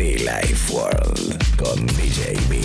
[0.00, 2.58] Be Life World con DJ B.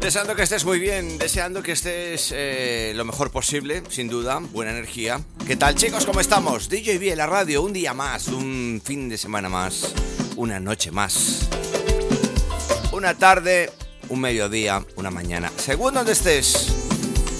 [0.00, 4.72] Deseando que estés muy bien, deseando que estés eh, lo mejor posible, sin duda, buena
[4.72, 5.20] energía.
[5.46, 6.04] ¿Qué tal chicos?
[6.04, 6.68] ¿Cómo estamos?
[6.68, 9.94] DJ B en la radio, un día más, un fin de semana más,
[10.36, 11.48] una noche más.
[12.92, 13.70] Una tarde,
[14.08, 15.50] un mediodía, una mañana.
[15.56, 16.68] Según donde estés,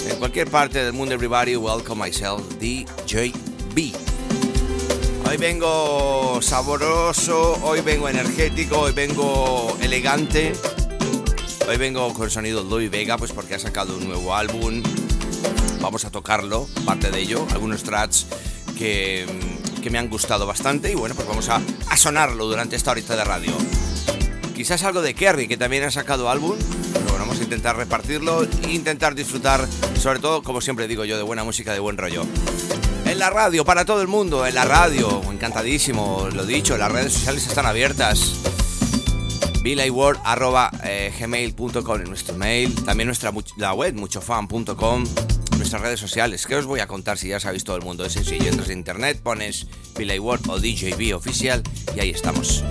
[0.09, 3.33] en cualquier parte del mundo, everybody, welcome myself, DJ
[3.75, 3.93] B.
[5.29, 10.53] Hoy vengo saboroso, hoy vengo energético, hoy vengo elegante.
[11.69, 14.83] Hoy vengo con sonido Louis Vega, pues porque ha sacado un nuevo álbum.
[15.81, 18.27] Vamos a tocarlo, parte de ello, algunos tracks
[18.77, 19.25] que,
[19.81, 21.61] que me han gustado bastante y bueno, pues vamos a,
[21.97, 23.53] sonarlo durante esta horita de radio.
[24.55, 26.57] Quizás algo de Kerry, que también ha sacado álbum,
[26.93, 29.67] pero bueno, vamos a intentar repartirlo e intentar disfrutar,
[29.99, 32.25] sobre todo, como siempre digo yo, de buena música, de buen rollo.
[33.07, 37.13] En la radio, para todo el mundo, en la radio, encantadísimo, lo dicho, las redes
[37.13, 38.41] sociales están abiertas
[39.63, 45.05] gmail.com en nuestro mail, también nuestra la web muchofan.com,
[45.61, 46.47] nuestras redes sociales.
[46.47, 48.07] ¿Qué os voy a contar si ya sabéis todo el mundo?
[48.07, 51.63] Es sencillo, entras en internet, pones Billy Ward o DJB oficial
[51.95, 52.65] y ahí estamos.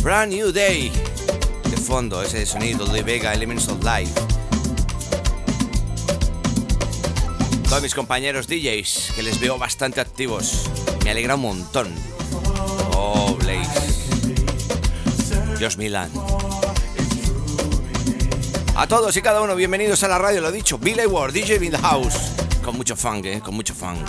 [0.00, 0.92] Brand New Day.
[1.68, 4.12] De fondo, ese sonido de Vega Elements of Life.
[7.68, 10.70] Todos mis compañeros DJs, que les veo bastante activos.
[11.02, 11.92] Me alegra un montón.
[12.92, 14.06] Oh, Blaze.
[15.58, 16.12] Dios Milan.
[18.78, 20.76] A todos y cada uno, bienvenidos a la radio, lo dicho.
[20.76, 22.32] Billy Ward, DJ in the house.
[22.62, 24.06] Con mucho funk, eh, con mucho funk.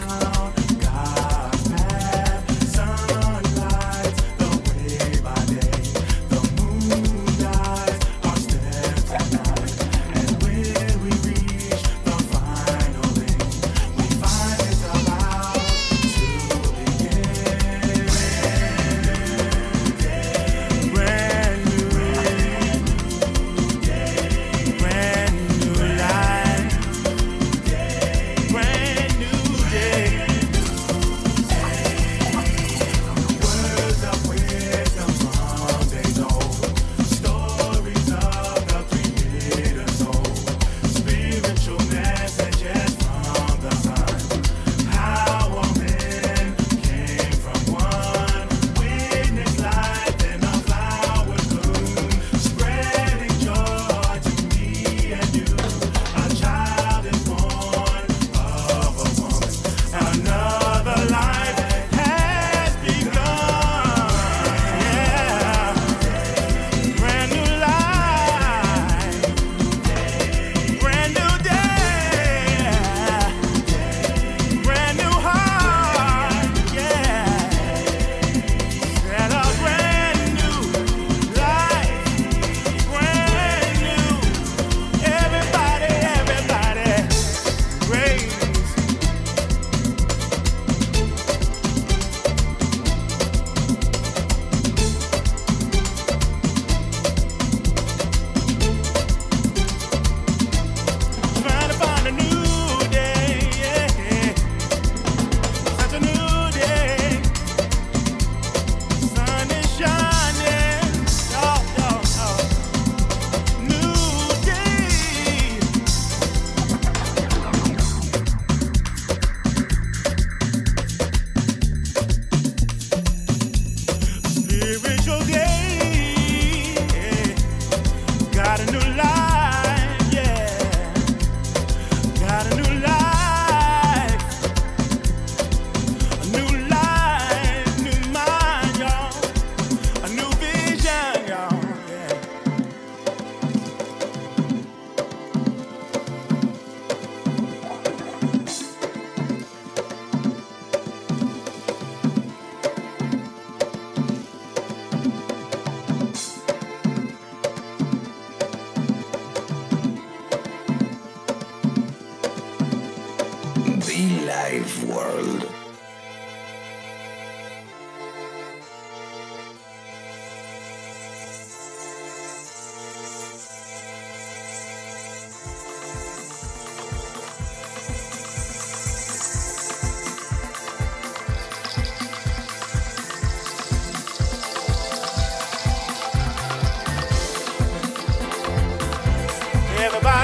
[189.87, 190.16] everybody.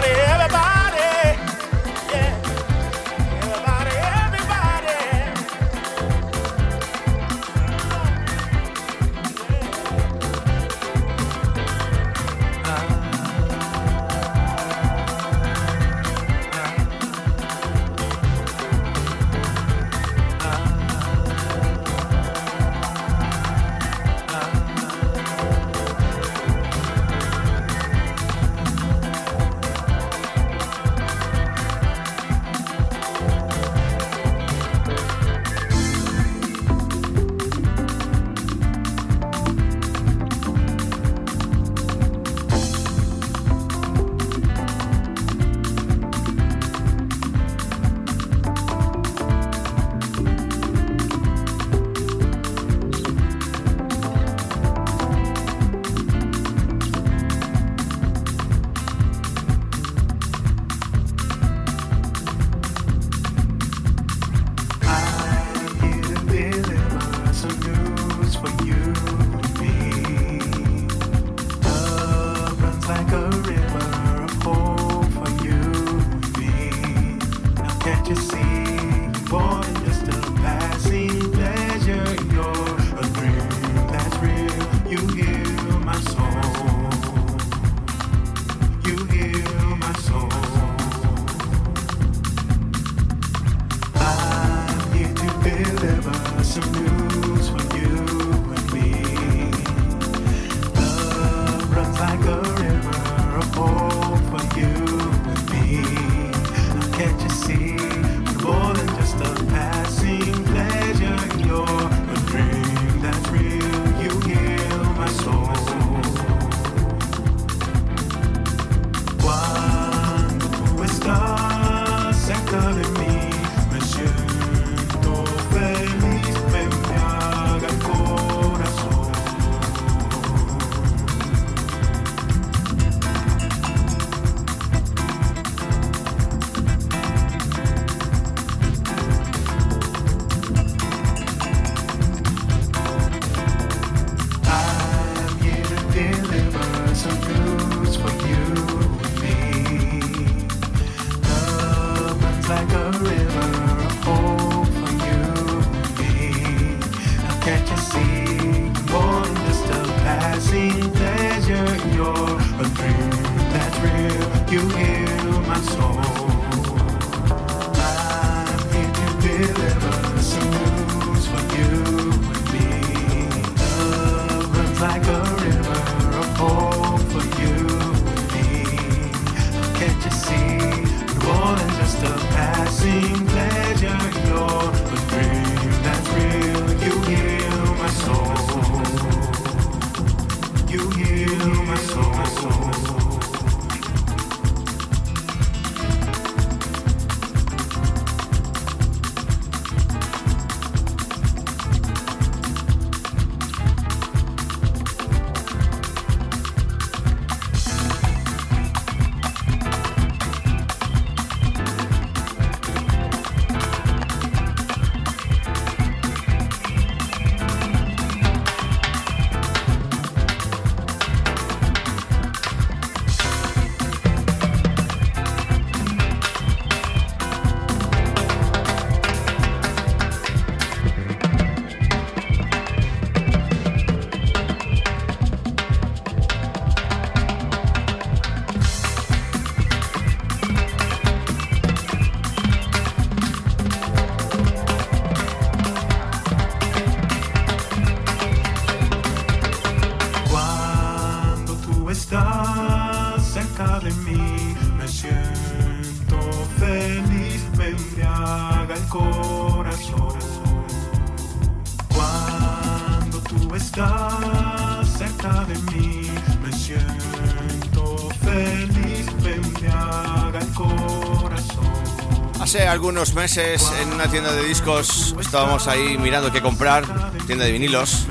[272.83, 276.83] Algunos meses en una tienda de discos estábamos ahí mirando qué comprar,
[277.25, 278.07] tienda de vinilos.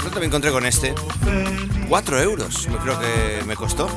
[0.00, 0.92] Pronto me encontré con este.
[1.88, 3.88] 4 euros, me creo que me costó.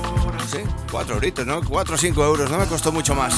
[0.51, 0.59] Sí,
[0.91, 1.63] 4 euritos, ¿no?
[1.63, 3.33] 4 o 5 euros, no me costó mucho más.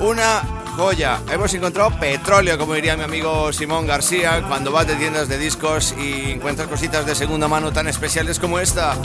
[0.00, 0.42] Una
[0.76, 1.20] joya.
[1.30, 5.94] Hemos encontrado petróleo, como diría mi amigo Simón García, cuando vas de tiendas de discos
[5.96, 8.96] y encuentras cositas de segunda mano tan especiales como esta.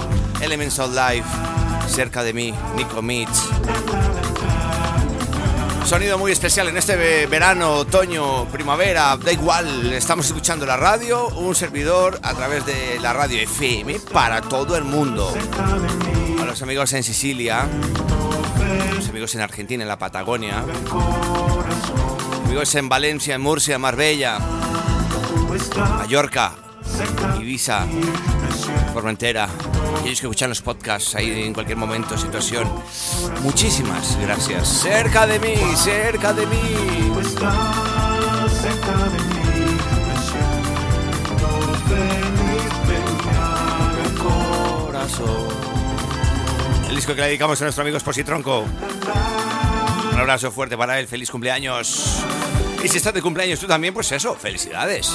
[0.42, 1.30] Elements of Life,
[1.88, 3.77] cerca de mí, Nico Mitch.
[5.88, 11.56] Sonido muy especial en este verano, otoño, primavera, da igual, estamos escuchando la radio, un
[11.56, 15.34] servidor a través de la radio FM para todo el mundo.
[16.42, 20.62] A los amigos en Sicilia, a los amigos en Argentina, en la Patagonia,
[22.44, 24.40] amigos en Valencia, en Murcia, Marbella,
[26.00, 26.52] Mallorca,
[27.40, 27.86] Ibiza,
[28.92, 29.48] Formentera,
[30.00, 32.70] aquellos que escuchan los podcasts ahí en cualquier momento, situación.
[33.42, 34.68] Muchísimas gracias.
[34.68, 36.62] Cerca de mí, cerca de mí.
[46.90, 48.66] El disco que le dedicamos a nuestro amigo Tronco.
[50.14, 52.24] Un abrazo fuerte para él, feliz cumpleaños.
[52.84, 55.12] Y si estás de cumpleaños tú también, pues eso, felicidades.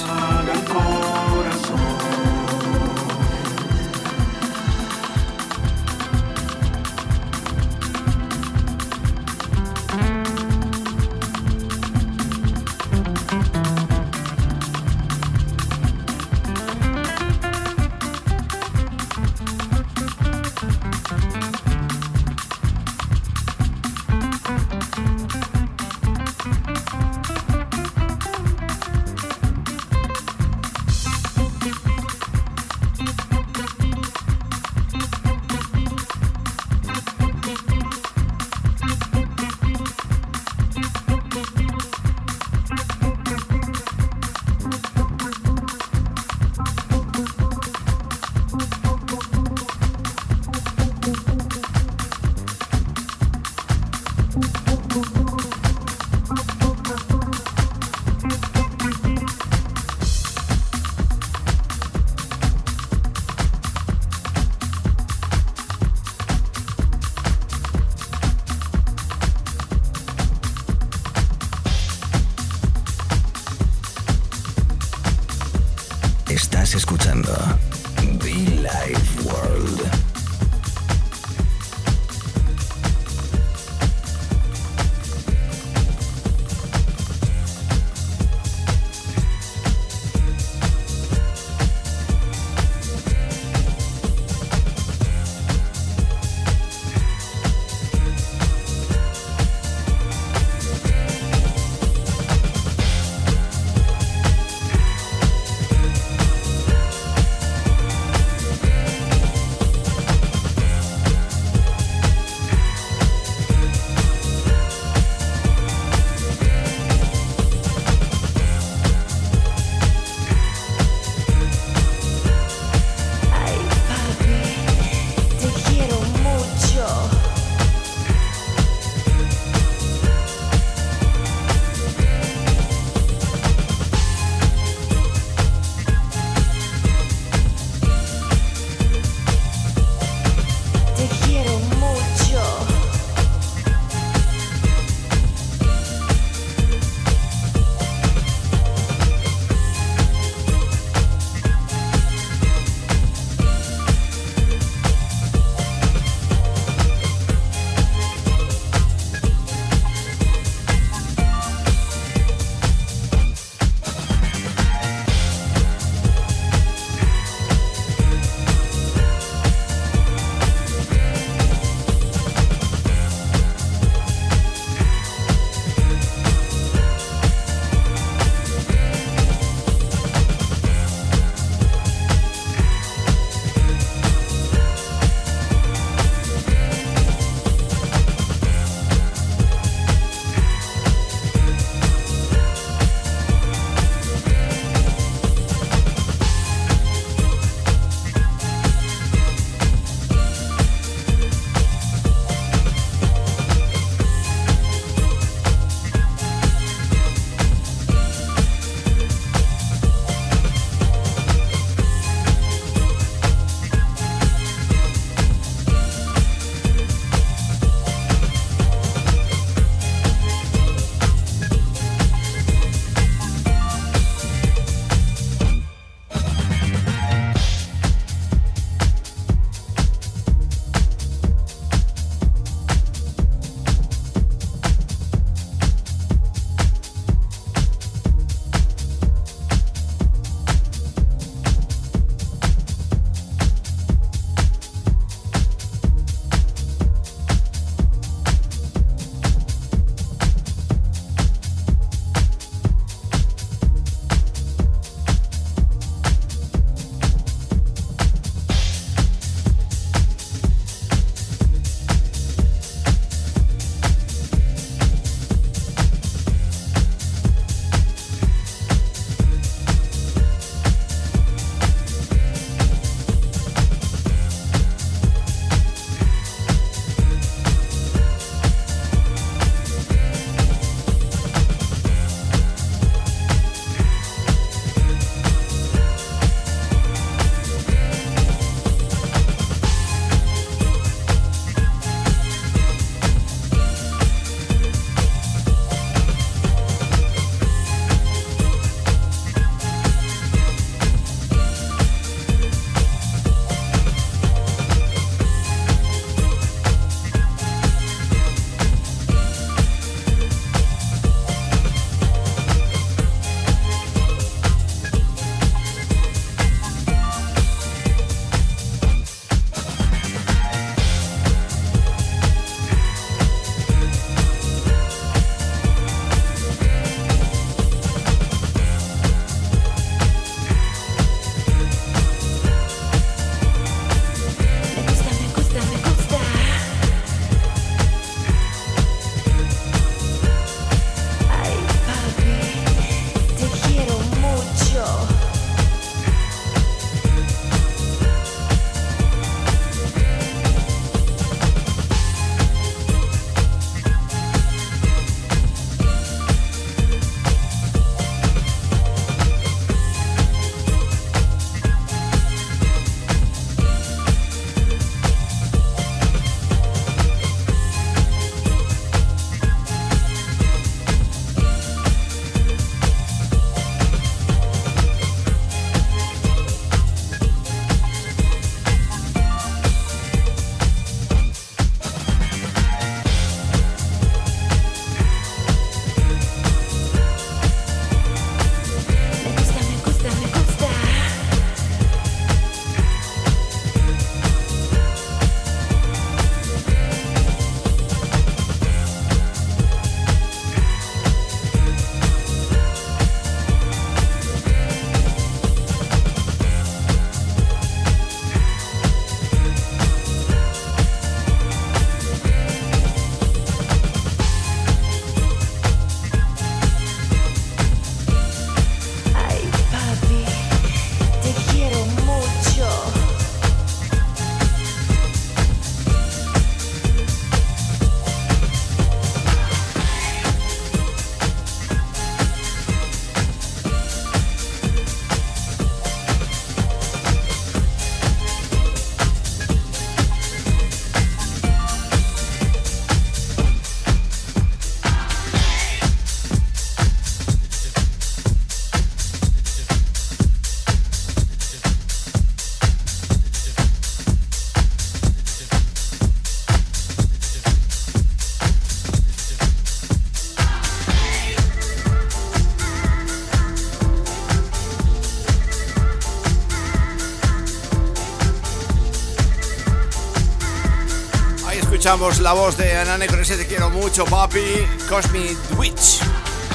[471.92, 474.40] Escuchamos la voz de Anane con ese te quiero mucho, papi,
[474.88, 476.00] Cosmic Witch.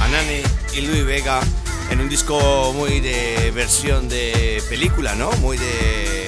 [0.02, 0.42] Anane
[0.74, 1.40] y Luis Vega
[1.92, 5.32] en un disco muy de versión de película, ¿no?
[5.34, 6.28] Muy de,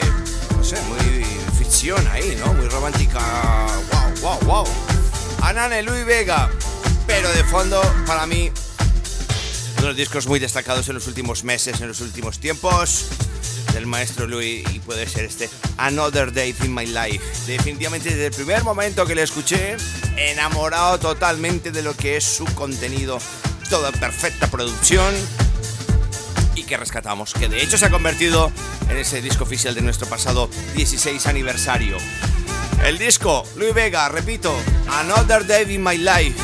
[0.55, 1.25] no sé, muy
[1.57, 2.53] ficción ahí, ¿no?
[2.53, 3.19] Muy romántica.
[4.21, 4.67] Wow, wow, wow.
[5.41, 6.47] Anane, Luis Vega.
[7.07, 8.51] Pero de fondo, para mí,
[9.71, 13.07] uno de los discos muy destacados en los últimos meses, en los últimos tiempos
[13.79, 17.21] del maestro Louis y puede ser este Another Day in My Life.
[17.47, 19.77] Definitivamente desde el primer momento que le escuché,
[20.17, 23.19] enamorado totalmente de lo que es su contenido,
[23.69, 25.13] toda perfecta producción
[26.55, 28.51] y que rescatamos, que de hecho se ha convertido
[28.89, 31.95] en ese disco oficial de nuestro pasado 16 aniversario.
[32.83, 34.53] El disco, Louis Vega, repito,
[34.89, 36.35] Another Day in My Life.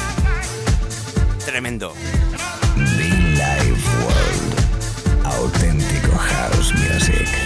[1.46, 1.94] Tremendo.
[6.74, 7.45] Music.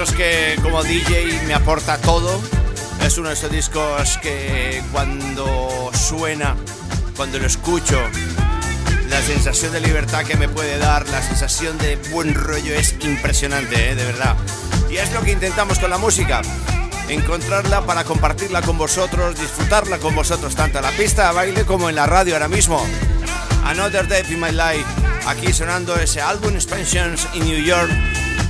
[0.00, 2.40] Discos que como DJ me aporta todo.
[3.04, 6.56] Es uno de esos discos que cuando suena,
[7.16, 7.98] cuando lo escucho,
[9.10, 13.90] la sensación de libertad que me puede dar, la sensación de buen rollo es impresionante,
[13.90, 13.94] ¿eh?
[13.94, 14.36] de verdad.
[14.90, 16.40] Y es lo que intentamos con la música.
[17.08, 21.90] Encontrarla para compartirla con vosotros, disfrutarla con vosotros, tanto en la pista de baile como
[21.90, 22.82] en la radio ahora mismo.
[23.64, 24.86] Another Day in My Life,
[25.26, 27.90] aquí sonando ese álbum Expansions in New York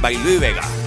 [0.00, 0.79] by Louis Vega.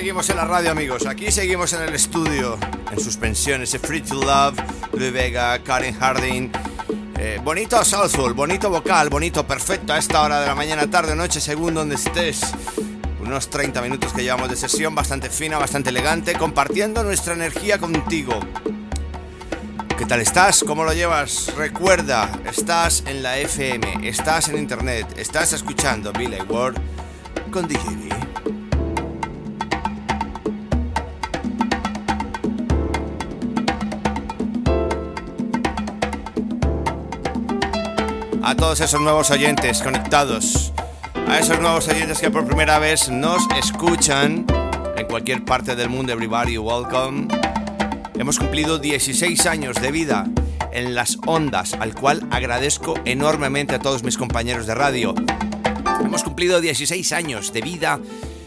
[0.00, 1.04] Seguimos en la radio, amigos.
[1.04, 2.58] Aquí seguimos en el estudio.
[2.90, 4.58] En suspensión, ese Free to Love,
[4.94, 6.50] Louis Vega, Karen Harding.
[7.18, 11.38] Eh, bonito soulful, bonito vocal, bonito, perfecto a esta hora de la mañana, tarde, noche,
[11.38, 12.40] según donde estés.
[13.20, 18.40] Unos 30 minutos que llevamos de sesión, bastante fina, bastante elegante, compartiendo nuestra energía contigo.
[19.98, 20.64] ¿Qué tal estás?
[20.66, 21.52] ¿Cómo lo llevas?
[21.58, 26.76] Recuerda, estás en la FM, estás en internet, estás escuchando Billy Ward
[27.50, 28.29] con DJB.
[38.50, 40.72] A todos esos nuevos oyentes conectados,
[41.28, 44.44] a esos nuevos oyentes que por primera vez nos escuchan
[44.96, 47.28] en cualquier parte del mundo, everybody welcome.
[48.18, 50.26] Hemos cumplido 16 años de vida
[50.72, 55.14] en las ondas, al cual agradezco enormemente a todos mis compañeros de radio.
[56.04, 58.00] Hemos cumplido 16 años de vida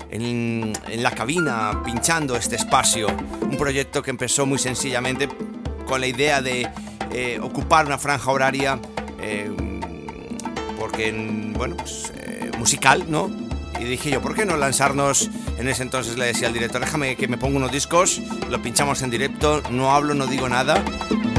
[0.10, 3.08] en, la cabina, pinchando este espacio.
[3.40, 5.30] Un proyecto que empezó muy sencillamente
[5.88, 6.70] con la idea de
[7.14, 8.82] eh, ocupar una franja horaria,
[9.22, 9.50] eh,
[10.94, 11.12] porque,
[11.58, 13.32] bueno, pues, eh, musical, ¿no?
[13.80, 15.28] Y dije yo, ¿por qué no lanzarnos?
[15.58, 19.02] En ese entonces le decía al director, déjame que me ponga unos discos, lo pinchamos
[19.02, 20.86] en directo, no hablo, no digo nada,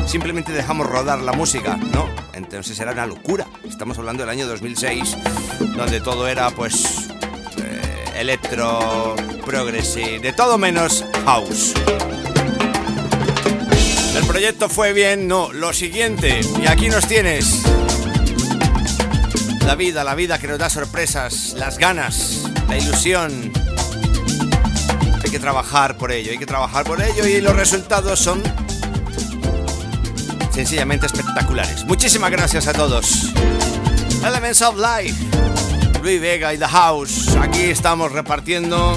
[0.08, 2.08] simplemente dejamos rodar la música, ¿no?
[2.32, 3.46] Entonces era una locura.
[3.68, 5.16] Estamos hablando del año 2006,
[5.76, 7.08] donde todo era pues
[7.62, 9.14] eh, electro,
[9.46, 11.74] progressive, de todo menos house.
[14.16, 17.62] El proyecto fue bien, no, lo siguiente, y aquí nos tienes.
[19.66, 23.52] La vida, la vida que nos da sorpresas, las ganas, la ilusión.
[25.24, 28.42] Hay que trabajar por ello, hay que trabajar por ello y los resultados son
[30.52, 31.84] sencillamente espectaculares.
[31.84, 33.32] Muchísimas gracias a todos.
[34.24, 35.16] Elements of Life,
[36.02, 37.34] Luis Vega y The House.
[37.40, 38.96] Aquí estamos repartiendo.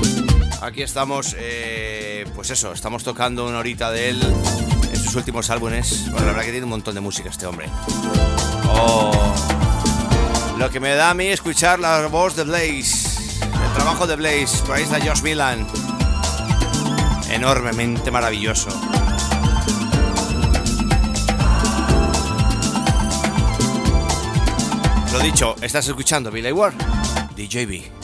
[0.61, 4.21] Aquí estamos, eh, pues eso, estamos tocando una horita de él
[4.91, 6.11] en sus últimos álbumes.
[6.11, 7.69] Bueno, la verdad que tiene un montón de música este hombre.
[8.69, 9.33] Oh,
[10.57, 14.63] lo que me da a mí escuchar la voz de Blaze, el trabajo de Blaze,
[14.73, 15.67] ahí está Josh Milan.
[17.29, 18.69] Enormemente maravilloso.
[25.11, 26.75] Lo dicho, estás escuchando Billy Ward,
[27.35, 27.96] DJB.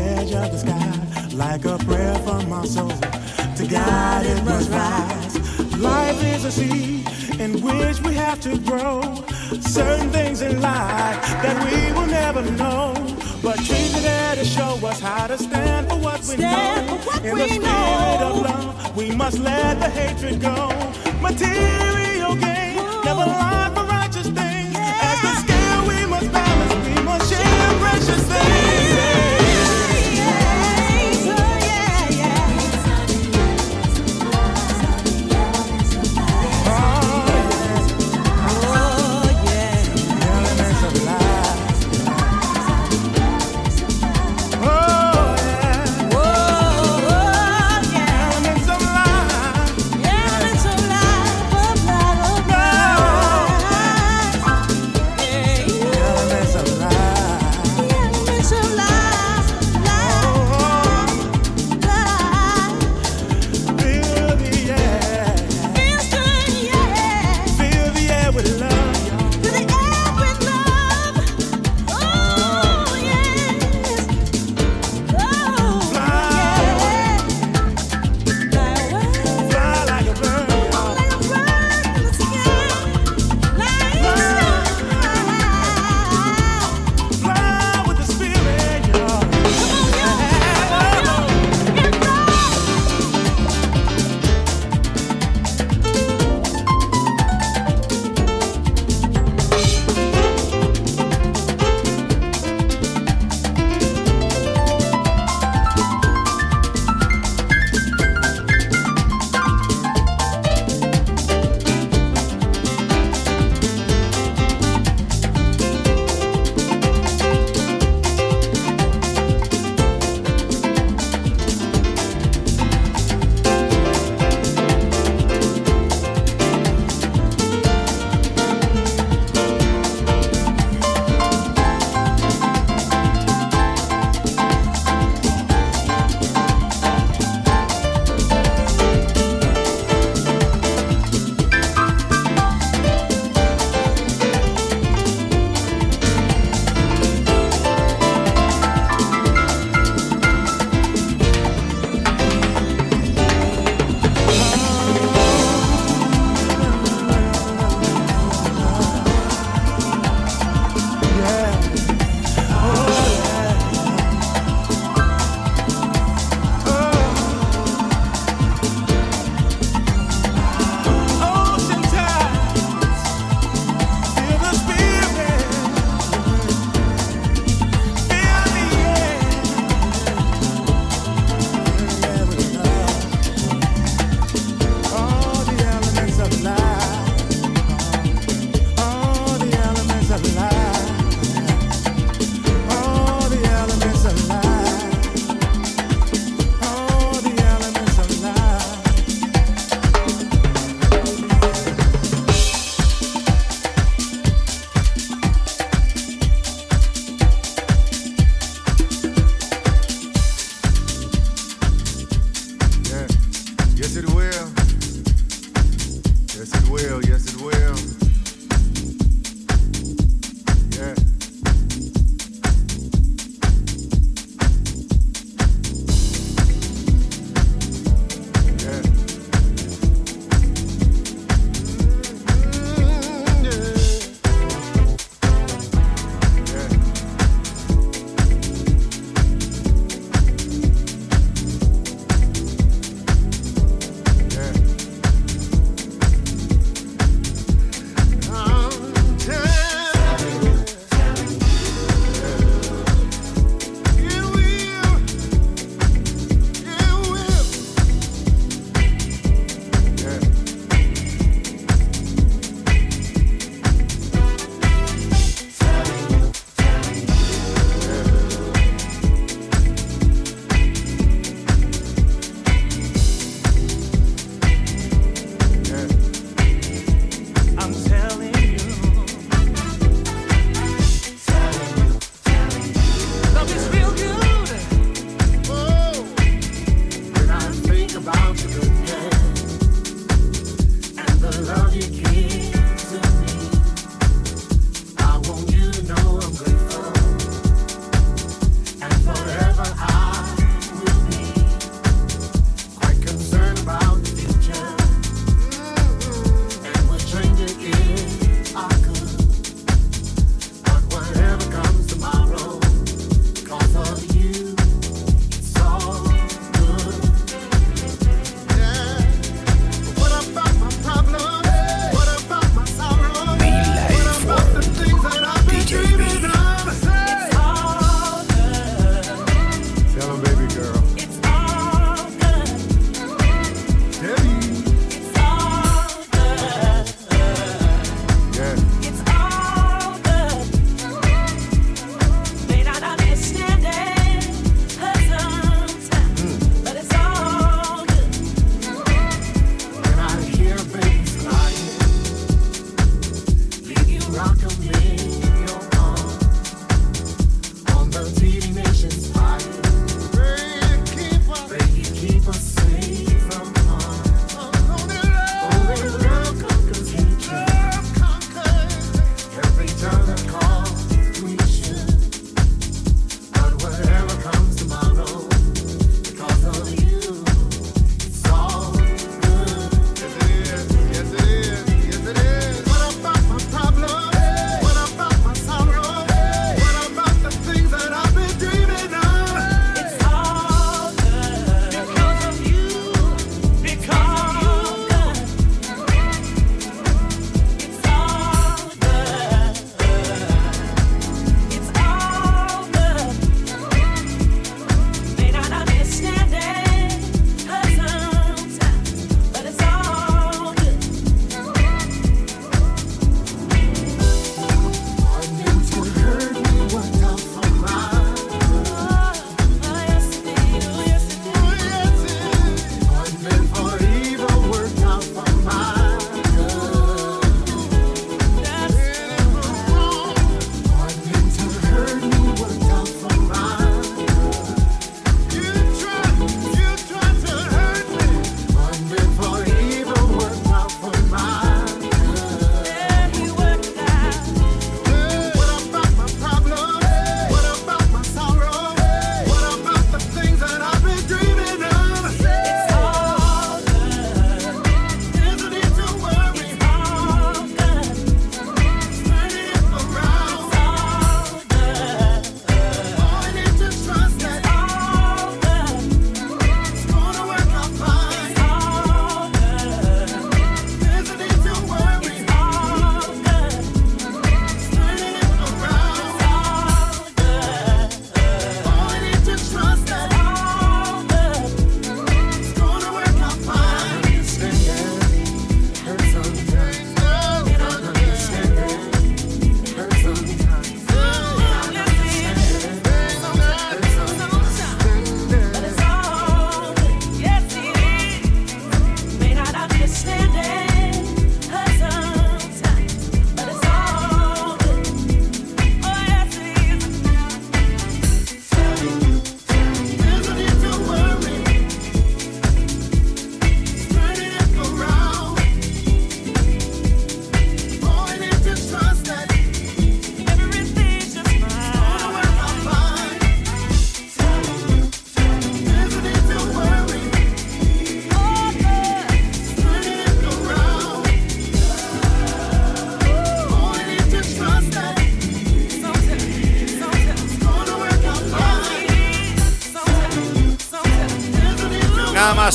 [0.00, 2.88] edge of the sky, like a prayer from my soul.
[3.58, 5.78] To God it must rise.
[5.78, 7.04] Life is a sea
[7.38, 9.00] in which we have to grow.
[9.60, 12.94] Certain things in life that we will never know.
[13.42, 16.96] But change it there to show us how to stand for what we stand know.
[16.96, 18.28] What in we the spirit know.
[18.28, 20.68] of love, we must let the hatred go.
[21.20, 23.59] Material gain, never lie.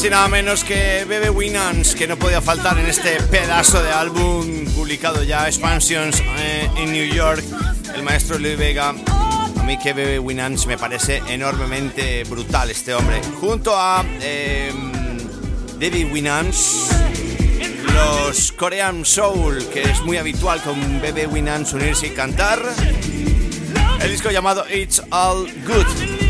[0.06, 4.66] Y nada menos que Bebe Winans, que no podía faltar en este pedazo de álbum
[4.76, 7.44] publicado ya, Expansions eh, en New York,
[7.96, 8.90] el maestro Louis Vega.
[8.90, 13.22] A mí que Bebe Winans me parece enormemente brutal este hombre.
[13.40, 14.72] Junto a eh,
[16.12, 16.90] Winans,
[17.94, 22.62] los Korean Soul, que es muy habitual con Bebe Winans unirse y cantar.
[24.02, 26.25] El disco llamado It's All Good.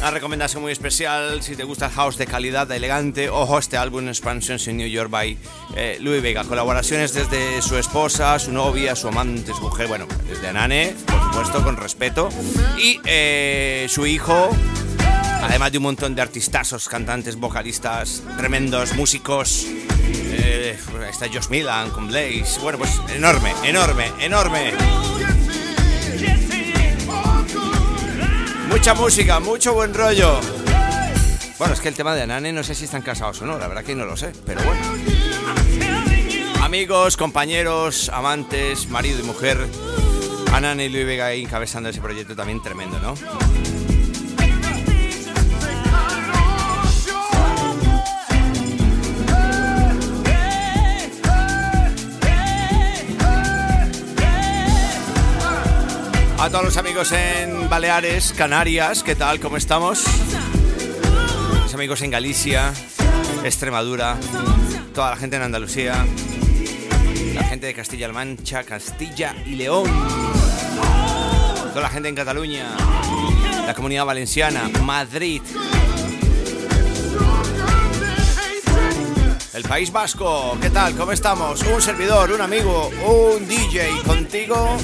[0.00, 3.28] Una recomendación muy especial si te gusta el house de calidad elegante.
[3.28, 5.36] Ojo, este álbum Expansions in New York by
[5.76, 6.42] eh, Louis Vega.
[6.44, 11.62] Colaboraciones desde su esposa, su novia, su amante, su mujer, bueno, desde Anane, por supuesto,
[11.62, 12.30] con respeto.
[12.78, 14.48] Y eh, su hijo,
[15.42, 19.66] además de un montón de artistazos, cantantes, vocalistas, tremendos músicos.
[19.68, 20.78] Eh,
[21.10, 22.58] está Josh Milan con Blaze.
[22.62, 24.72] Bueno, pues enorme, enorme, enorme.
[28.70, 30.40] Mucha música, mucho buen rollo.
[31.58, 33.66] Bueno, es que el tema de Anane no sé si están casados o no, la
[33.66, 34.80] verdad que no lo sé, pero bueno.
[36.62, 39.58] Amigos, compañeros, amantes, marido y mujer,
[40.52, 43.14] Anane y Luis Vega encabezando ese proyecto también tremendo, ¿no?
[56.40, 59.40] A todos los amigos en Baleares, Canarias, ¿qué tal?
[59.40, 60.04] ¿Cómo estamos?
[61.62, 62.72] Los amigos en Galicia,
[63.44, 64.16] Extremadura,
[64.94, 66.02] toda la gente en Andalucía,
[67.34, 69.90] la gente de Castilla-La Mancha, Castilla y León,
[71.68, 72.74] toda la gente en Cataluña,
[73.66, 75.42] la comunidad valenciana, Madrid,
[79.52, 80.96] el País Vasco, ¿qué tal?
[80.96, 81.62] ¿Cómo estamos?
[81.64, 84.78] Un servidor, un amigo, un DJ contigo.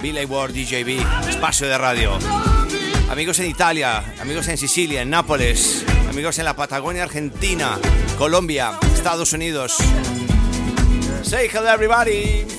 [0.00, 2.18] Billy Ward DJB, espacio de radio.
[3.10, 7.78] Amigos en Italia, amigos en Sicilia, en Nápoles, amigos en la Patagonia Argentina,
[8.16, 9.76] Colombia, Estados Unidos.
[11.22, 12.57] Say hello everybody.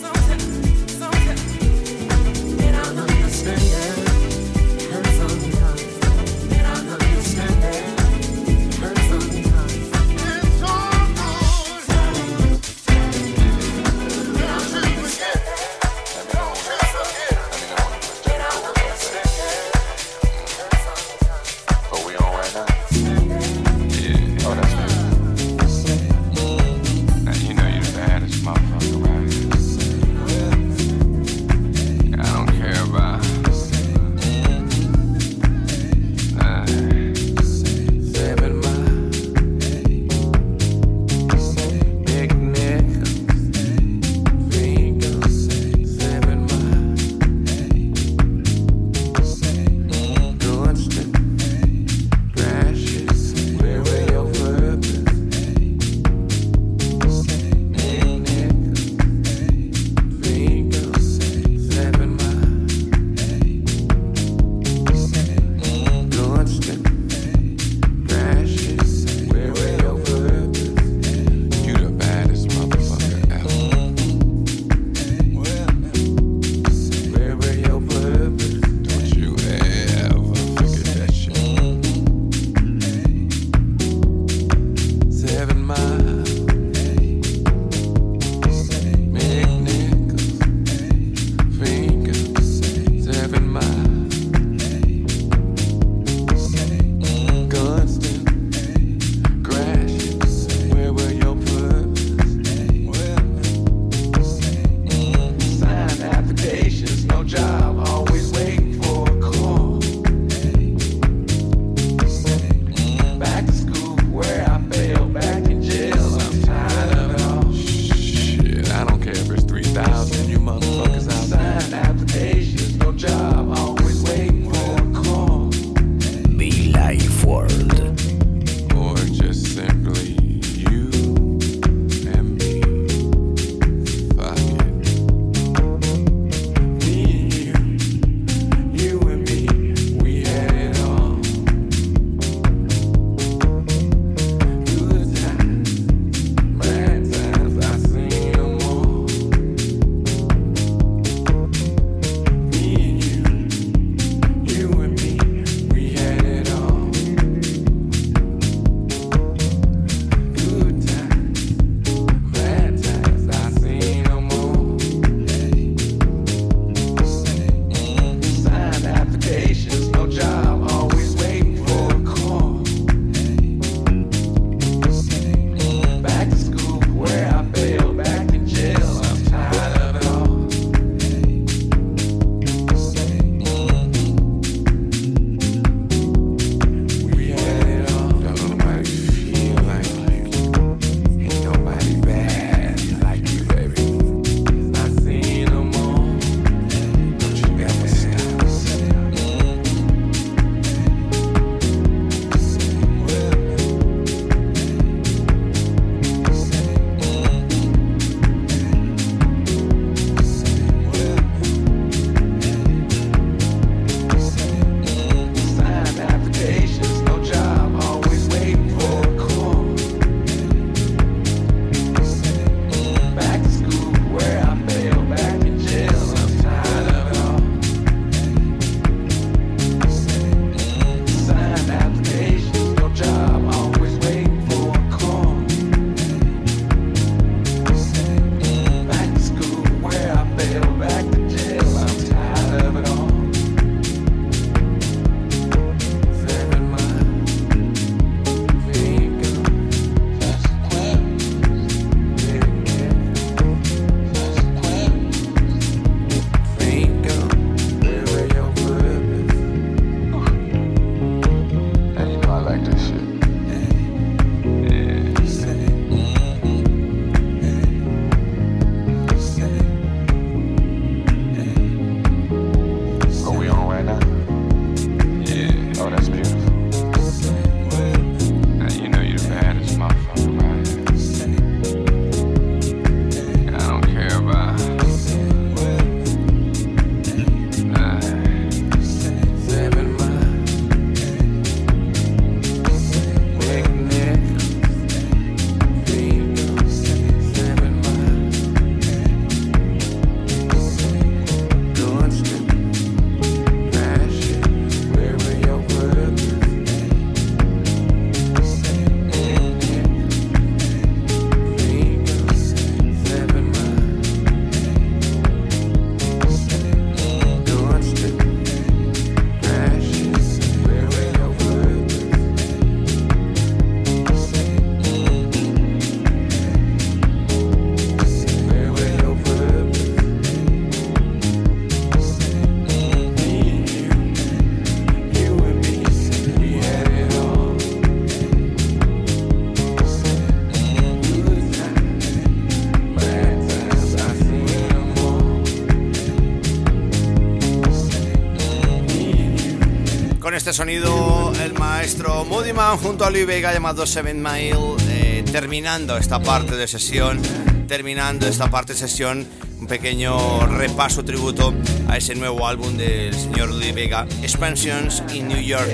[350.49, 355.95] Este sonido el maestro Moody Man junto a Louis Vega llamado Seven Mile, eh, terminando
[355.95, 357.21] esta parte de sesión,
[357.67, 359.27] terminando esta parte de sesión,
[359.59, 361.53] un pequeño repaso tributo
[361.87, 365.69] a ese nuevo álbum del señor Louis Vega, Expansions in New York.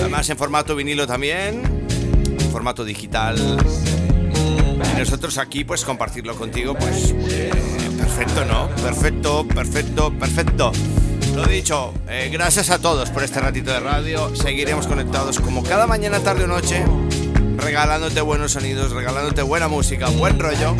[0.00, 1.62] Además en formato vinilo también,
[2.40, 3.36] en formato digital.
[4.94, 7.50] Y nosotros aquí pues compartirlo contigo pues eh,
[7.98, 8.70] perfecto, ¿no?
[8.76, 10.72] Perfecto, perfecto, perfecto.
[11.38, 14.34] Lo dicho, eh, gracias a todos por este ratito de radio.
[14.34, 16.84] Seguiremos conectados como cada mañana, tarde o noche,
[17.58, 20.74] regalándote buenos sonidos, regalándote buena música, buen rollo.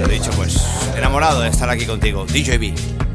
[0.00, 0.62] Lo dicho, pues
[0.98, 3.09] enamorado de estar aquí contigo, DJB.